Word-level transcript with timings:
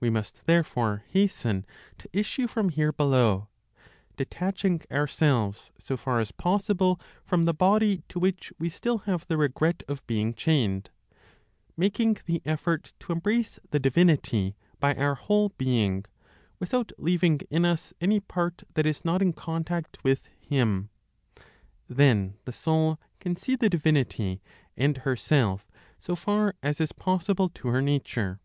We 0.00 0.10
must 0.10 0.46
therefore 0.46 1.04
hasten 1.10 1.64
to 1.98 2.08
issue 2.12 2.48
from 2.48 2.70
here 2.70 2.90
below, 2.90 3.46
detaching 4.16 4.82
ourselves 4.90 5.70
so 5.78 5.96
far 5.96 6.18
as 6.18 6.32
possible 6.32 7.00
from 7.22 7.44
the 7.44 7.54
body 7.54 8.02
to 8.08 8.18
which 8.18 8.52
we 8.58 8.68
still 8.68 8.98
have 9.06 9.28
the 9.28 9.36
regret 9.36 9.84
of 9.86 10.04
being 10.08 10.34
chained, 10.34 10.90
making 11.76 12.16
the 12.26 12.42
effort 12.44 12.94
to 12.98 13.12
embrace 13.12 13.60
the 13.70 13.78
Divinity 13.78 14.56
by 14.80 14.92
our 14.96 15.14
whole 15.14 15.50
being, 15.50 16.04
without 16.58 16.90
leaving 16.98 17.38
in 17.48 17.64
us 17.64 17.94
any 18.00 18.18
part 18.18 18.64
that 18.74 18.86
is 18.86 19.04
not 19.04 19.22
in 19.22 19.32
contact 19.32 19.98
with 20.02 20.26
Him. 20.40 20.90
Then 21.86 22.34
the 22.44 22.50
soul 22.50 22.98
can 23.20 23.36
see 23.36 23.54
the 23.54 23.70
Divinity 23.70 24.42
and 24.76 24.96
herself, 24.96 25.70
so 25.96 26.16
far 26.16 26.56
as 26.60 26.80
is 26.80 26.90
possible 26.90 27.48
to 27.50 27.68
her 27.68 27.80
nature. 27.80 28.40